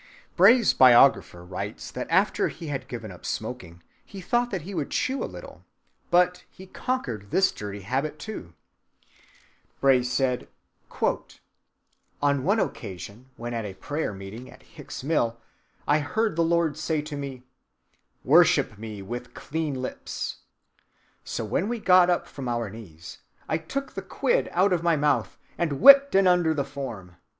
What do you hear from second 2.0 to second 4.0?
after he had given up smoking,